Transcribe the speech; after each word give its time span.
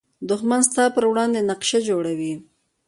دښمن 0.29 0.61
ستا 0.69 0.83
پر 0.95 1.03
وړاندې 1.11 1.45
نقشه 1.49 1.79
جوړوي 1.89 2.33